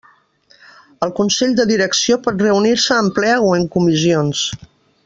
[1.07, 4.47] El Consell de Direcció pot reunir-se en ple o en comissions.